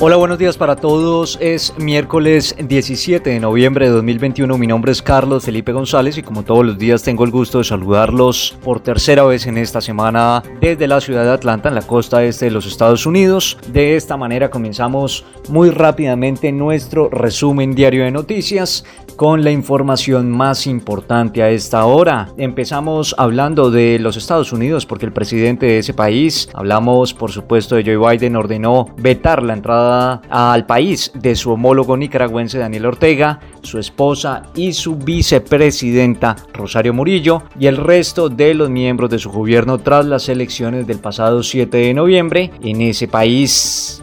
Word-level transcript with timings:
Hola, 0.00 0.14
buenos 0.14 0.38
días 0.38 0.56
para 0.56 0.76
todos. 0.76 1.36
Es 1.40 1.74
miércoles 1.76 2.54
17 2.56 3.30
de 3.30 3.40
noviembre 3.40 3.86
de 3.86 3.90
2021. 3.90 4.56
Mi 4.56 4.68
nombre 4.68 4.92
es 4.92 5.02
Carlos 5.02 5.44
Felipe 5.44 5.72
González 5.72 6.16
y 6.16 6.22
como 6.22 6.44
todos 6.44 6.64
los 6.64 6.78
días 6.78 7.02
tengo 7.02 7.24
el 7.24 7.32
gusto 7.32 7.58
de 7.58 7.64
saludarlos 7.64 8.56
por 8.62 8.78
tercera 8.78 9.24
vez 9.24 9.48
en 9.48 9.58
esta 9.58 9.80
semana 9.80 10.44
desde 10.60 10.86
la 10.86 11.00
ciudad 11.00 11.24
de 11.24 11.32
Atlanta, 11.32 11.68
en 11.68 11.74
la 11.74 11.82
costa 11.82 12.22
este 12.22 12.44
de 12.44 12.52
los 12.52 12.64
Estados 12.64 13.06
Unidos. 13.06 13.58
De 13.72 13.96
esta 13.96 14.16
manera 14.16 14.50
comenzamos 14.50 15.24
muy 15.48 15.70
rápidamente 15.70 16.52
nuestro 16.52 17.08
resumen 17.08 17.74
diario 17.74 18.04
de 18.04 18.12
noticias 18.12 18.84
con 19.16 19.42
la 19.42 19.50
información 19.50 20.30
más 20.30 20.68
importante 20.68 21.42
a 21.42 21.50
esta 21.50 21.84
hora. 21.86 22.28
Empezamos 22.36 23.16
hablando 23.18 23.72
de 23.72 23.98
los 23.98 24.16
Estados 24.16 24.52
Unidos 24.52 24.86
porque 24.86 25.06
el 25.06 25.12
presidente 25.12 25.66
de 25.66 25.78
ese 25.78 25.92
país, 25.92 26.48
hablamos 26.54 27.14
por 27.14 27.32
supuesto 27.32 27.74
de 27.74 27.82
Joe 27.82 28.16
Biden, 28.16 28.36
ordenó 28.36 28.86
vetar 28.96 29.42
la 29.42 29.54
entrada 29.54 29.87
al 29.88 30.66
país 30.66 31.10
de 31.14 31.34
su 31.34 31.52
homólogo 31.52 31.96
nicaragüense 31.96 32.58
Daniel 32.58 32.86
Ortega, 32.86 33.40
su 33.62 33.78
esposa 33.78 34.44
y 34.54 34.72
su 34.72 34.96
vicepresidenta 34.96 36.36
Rosario 36.52 36.94
Murillo 36.94 37.42
y 37.58 37.66
el 37.66 37.76
resto 37.76 38.28
de 38.28 38.54
los 38.54 38.70
miembros 38.70 39.10
de 39.10 39.18
su 39.18 39.30
gobierno 39.30 39.78
tras 39.78 40.06
las 40.06 40.28
elecciones 40.28 40.86
del 40.86 40.98
pasado 40.98 41.42
7 41.42 41.76
de 41.76 41.94
noviembre 41.94 42.50
en 42.62 42.82
ese 42.82 43.08
país. 43.08 44.02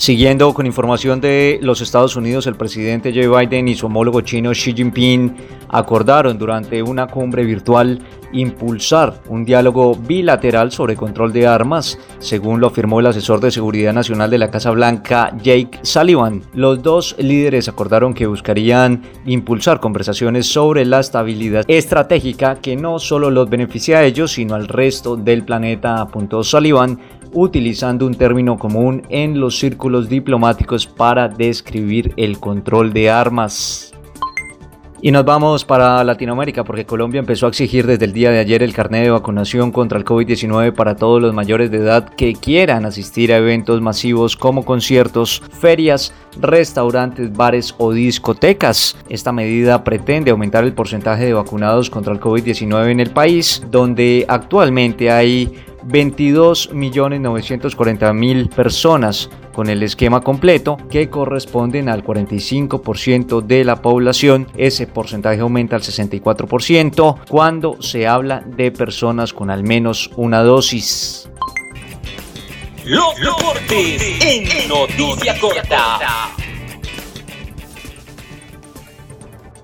Siguiendo 0.00 0.54
con 0.54 0.64
información 0.64 1.20
de 1.20 1.58
los 1.60 1.82
Estados 1.82 2.16
Unidos, 2.16 2.46
el 2.46 2.54
presidente 2.54 3.12
Joe 3.14 3.28
Biden 3.28 3.68
y 3.68 3.74
su 3.74 3.84
homólogo 3.84 4.22
chino 4.22 4.52
Xi 4.52 4.72
Jinping 4.72 5.36
acordaron 5.68 6.38
durante 6.38 6.82
una 6.82 7.06
cumbre 7.06 7.44
virtual 7.44 8.00
impulsar 8.32 9.22
un 9.28 9.44
diálogo 9.44 9.94
bilateral 9.94 10.72
sobre 10.72 10.96
control 10.96 11.32
de 11.32 11.46
armas, 11.46 11.98
según 12.18 12.60
lo 12.60 12.68
afirmó 12.68 13.00
el 13.00 13.06
asesor 13.06 13.40
de 13.40 13.50
seguridad 13.50 13.92
nacional 13.92 14.30
de 14.30 14.38
la 14.38 14.50
Casa 14.50 14.70
Blanca, 14.70 15.34
Jake 15.42 15.80
Sullivan. 15.82 16.42
Los 16.54 16.82
dos 16.82 17.16
líderes 17.18 17.68
acordaron 17.68 18.14
que 18.14 18.26
buscarían 18.26 19.02
impulsar 19.26 19.80
conversaciones 19.80 20.46
sobre 20.46 20.84
la 20.84 21.00
estabilidad 21.00 21.64
estratégica 21.68 22.56
que 22.56 22.76
no 22.76 22.98
solo 22.98 23.30
los 23.30 23.48
beneficia 23.50 23.98
a 23.98 24.04
ellos, 24.04 24.32
sino 24.32 24.54
al 24.54 24.68
resto 24.68 25.16
del 25.16 25.44
planeta, 25.44 26.00
apuntó 26.00 26.42
Sullivan, 26.42 26.98
utilizando 27.32 28.06
un 28.06 28.14
término 28.14 28.58
común 28.58 29.02
en 29.08 29.40
los 29.40 29.58
círculos 29.58 30.08
diplomáticos 30.08 30.86
para 30.86 31.28
describir 31.28 32.12
el 32.16 32.38
control 32.38 32.92
de 32.92 33.10
armas. 33.10 33.89
Y 35.02 35.12
nos 35.12 35.24
vamos 35.24 35.64
para 35.64 36.04
Latinoamérica 36.04 36.62
porque 36.62 36.84
Colombia 36.84 37.20
empezó 37.20 37.46
a 37.46 37.48
exigir 37.48 37.86
desde 37.86 38.04
el 38.04 38.12
día 38.12 38.30
de 38.30 38.38
ayer 38.38 38.62
el 38.62 38.74
carnet 38.74 39.04
de 39.04 39.10
vacunación 39.10 39.72
contra 39.72 39.96
el 39.96 40.04
COVID-19 40.04 40.74
para 40.74 40.94
todos 40.94 41.22
los 41.22 41.32
mayores 41.32 41.70
de 41.70 41.78
edad 41.78 42.10
que 42.10 42.34
quieran 42.34 42.84
asistir 42.84 43.32
a 43.32 43.38
eventos 43.38 43.80
masivos 43.80 44.36
como 44.36 44.62
conciertos, 44.62 45.42
ferias, 45.58 46.12
restaurantes, 46.38 47.32
bares 47.32 47.74
o 47.78 47.92
discotecas. 47.92 48.94
Esta 49.08 49.32
medida 49.32 49.84
pretende 49.84 50.32
aumentar 50.32 50.64
el 50.64 50.74
porcentaje 50.74 51.24
de 51.24 51.32
vacunados 51.32 51.88
contra 51.88 52.12
el 52.12 52.20
COVID-19 52.20 52.90
en 52.90 53.00
el 53.00 53.10
país, 53.10 53.62
donde 53.70 54.26
actualmente 54.28 55.10
hay 55.10 55.50
22.940.000 55.86 58.48
personas 58.48 59.28
con 59.52 59.68
el 59.68 59.82
esquema 59.82 60.20
completo 60.20 60.76
que 60.90 61.10
corresponden 61.10 61.88
al 61.88 62.04
45% 62.04 63.42
de 63.42 63.64
la 63.64 63.82
población. 63.82 64.46
Ese 64.56 64.86
porcentaje 64.86 65.40
aumenta 65.40 65.74
al 65.76 65.82
64% 65.82 67.16
cuando 67.28 67.82
se 67.82 68.06
habla 68.06 68.40
de 68.40 68.70
personas 68.72 69.32
con 69.32 69.50
al 69.50 69.64
menos 69.64 70.10
una 70.16 70.42
dosis. 70.42 71.28
Los 72.84 73.16
deportes 73.16 74.24
en 74.24 74.68
noticia 74.68 75.38
corta. 75.38 76.30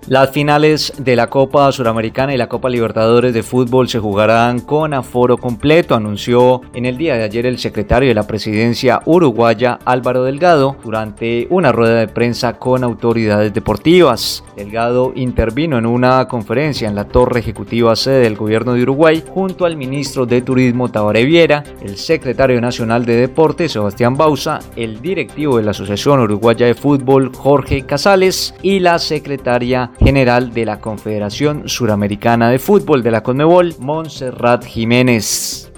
Las 0.08 0.30
finales 0.30 0.92
de 0.98 1.16
la 1.16 1.26
Copa 1.26 1.72
Suramericana 1.72 2.32
y 2.32 2.36
la 2.36 2.48
Copa 2.48 2.68
Libertadores 2.68 3.34
de 3.34 3.42
Fútbol 3.42 3.88
se 3.88 3.98
jugarán 3.98 4.60
con 4.60 4.94
aforo 4.94 5.36
completo, 5.36 5.96
anunció 5.96 6.60
en 6.74 6.86
el 6.86 6.96
día 6.96 7.16
de 7.16 7.24
ayer 7.24 7.44
el 7.44 7.58
secretario 7.58 8.10
de 8.10 8.14
la 8.14 8.24
presidencia 8.24 9.00
uruguaya 9.04 9.80
Álvaro 9.84 10.22
Delgado 10.22 10.76
durante 10.84 11.48
una 11.50 11.72
rueda 11.72 11.98
de 11.98 12.06
prensa 12.06 12.56
con 12.56 12.84
autoridades 12.84 13.52
deportivas. 13.52 14.44
Delgado 14.54 15.10
intervino 15.16 15.76
en 15.76 15.86
una 15.86 16.28
conferencia 16.28 16.88
en 16.88 16.94
la 16.94 17.08
torre 17.08 17.40
ejecutiva 17.40 17.96
sede 17.96 18.20
del 18.20 18.36
gobierno 18.36 18.74
de 18.74 18.84
Uruguay 18.84 19.24
junto 19.28 19.64
al 19.64 19.76
ministro 19.76 20.24
de 20.24 20.40
Turismo 20.40 20.88
Tabaré 20.88 21.24
Viera, 21.24 21.64
el 21.82 21.96
secretario 21.96 22.60
nacional 22.60 23.04
de 23.04 23.16
Deportes 23.16 23.72
Sebastián 23.72 24.16
Bausa, 24.16 24.60
el 24.76 25.02
directivo 25.02 25.56
de 25.56 25.64
la 25.64 25.72
Asociación 25.72 26.20
Uruguaya 26.20 26.66
de 26.66 26.76
Fútbol 26.76 27.32
Jorge 27.34 27.82
Casales 27.82 28.54
y 28.62 28.78
la 28.78 29.00
secretaria 29.00 29.90
general 29.98 30.52
de 30.52 30.64
la 30.64 30.80
Confederación 30.80 31.68
Suramericana 31.68 32.50
de 32.50 32.58
Fútbol 32.58 33.02
de 33.02 33.10
la 33.10 33.22
CONMEBOL, 33.22 33.74
Montserrat 33.78 34.64
Jiménez. 34.64 35.72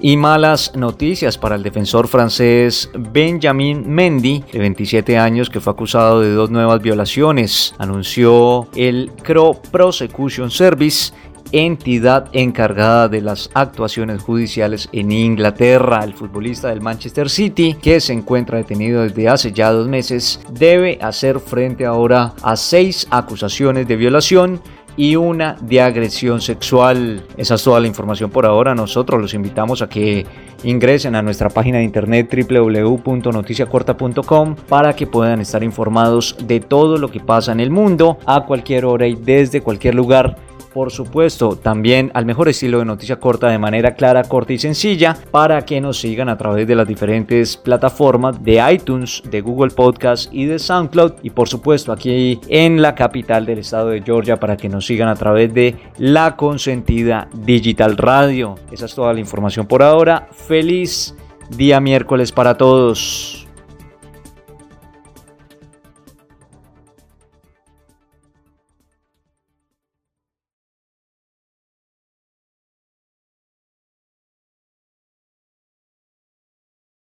Y 0.00 0.16
malas 0.16 0.72
noticias 0.74 1.38
para 1.38 1.54
el 1.54 1.62
defensor 1.62 2.06
francés 2.06 2.90
Benjamin 2.94 3.88
Mendy, 3.88 4.44
de 4.52 4.58
27 4.58 5.16
años, 5.18 5.48
que 5.48 5.60
fue 5.60 5.72
acusado 5.72 6.20
de 6.20 6.32
dos 6.32 6.50
nuevas 6.50 6.82
violaciones. 6.82 7.74
Anunció 7.78 8.68
el 8.74 9.10
Crow 9.22 9.60
Prosecution 9.70 10.50
Service 10.50 11.12
entidad 11.52 12.28
encargada 12.32 13.08
de 13.08 13.20
las 13.20 13.50
actuaciones 13.54 14.22
judiciales 14.22 14.88
en 14.92 15.12
Inglaterra. 15.12 16.02
El 16.04 16.14
futbolista 16.14 16.68
del 16.68 16.80
Manchester 16.80 17.30
City, 17.30 17.76
que 17.80 18.00
se 18.00 18.12
encuentra 18.12 18.58
detenido 18.58 19.02
desde 19.02 19.28
hace 19.28 19.52
ya 19.52 19.70
dos 19.72 19.88
meses, 19.88 20.40
debe 20.50 20.98
hacer 21.00 21.40
frente 21.40 21.86
ahora 21.86 22.34
a 22.42 22.56
seis 22.56 23.06
acusaciones 23.10 23.86
de 23.88 23.96
violación 23.96 24.60
y 24.96 25.16
una 25.16 25.56
de 25.60 25.80
agresión 25.80 26.40
sexual. 26.40 27.24
Esa 27.36 27.56
es 27.56 27.62
toda 27.62 27.78
la 27.80 27.86
información 27.86 28.30
por 28.30 28.46
ahora. 28.46 28.74
Nosotros 28.74 29.20
los 29.20 29.34
invitamos 29.34 29.82
a 29.82 29.88
que 29.88 30.24
ingresen 30.64 31.14
a 31.14 31.20
nuestra 31.22 31.50
página 31.50 31.78
de 31.78 31.84
internet 31.84 32.34
www.noticiacorta.com 32.48 34.56
para 34.68 34.94
que 34.94 35.06
puedan 35.06 35.40
estar 35.40 35.62
informados 35.62 36.36
de 36.42 36.58
todo 36.60 36.98
lo 36.98 37.10
que 37.10 37.20
pasa 37.20 37.52
en 37.52 37.60
el 37.60 37.70
mundo 37.70 38.18
a 38.26 38.44
cualquier 38.44 38.86
hora 38.86 39.06
y 39.06 39.14
desde 39.14 39.60
cualquier 39.60 39.94
lugar 39.94 40.36
por 40.76 40.92
supuesto, 40.92 41.56
también 41.56 42.10
al 42.12 42.26
mejor 42.26 42.50
estilo 42.50 42.80
de 42.80 42.84
noticia 42.84 43.18
corta 43.18 43.48
de 43.48 43.56
manera 43.56 43.94
clara, 43.94 44.24
corta 44.24 44.52
y 44.52 44.58
sencilla 44.58 45.16
para 45.30 45.64
que 45.64 45.80
nos 45.80 45.98
sigan 45.98 46.28
a 46.28 46.36
través 46.36 46.68
de 46.68 46.74
las 46.74 46.86
diferentes 46.86 47.56
plataformas 47.56 48.44
de 48.44 48.62
iTunes, 48.70 49.22
de 49.30 49.40
Google 49.40 49.70
Podcast 49.70 50.30
y 50.34 50.44
de 50.44 50.58
SoundCloud 50.58 51.12
y 51.22 51.30
por 51.30 51.48
supuesto 51.48 51.92
aquí 51.92 52.38
en 52.48 52.82
la 52.82 52.94
capital 52.94 53.46
del 53.46 53.60
estado 53.60 53.88
de 53.88 54.02
Georgia 54.02 54.36
para 54.36 54.58
que 54.58 54.68
nos 54.68 54.84
sigan 54.84 55.08
a 55.08 55.14
través 55.14 55.54
de 55.54 55.76
la 55.96 56.36
consentida 56.36 57.30
Digital 57.32 57.96
Radio. 57.96 58.56
Esa 58.70 58.84
es 58.84 58.94
toda 58.94 59.14
la 59.14 59.20
información 59.20 59.64
por 59.64 59.82
ahora. 59.82 60.28
Feliz 60.30 61.16
día 61.56 61.80
miércoles 61.80 62.32
para 62.32 62.58
todos. 62.58 63.45